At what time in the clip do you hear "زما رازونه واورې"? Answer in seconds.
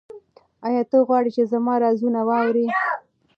1.51-2.65